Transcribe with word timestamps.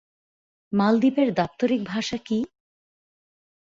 মালদ্বীপের 0.73 1.29
দাপ্তরিক 1.33 1.81
ভাষা 1.83 2.17
কী? 2.17 2.39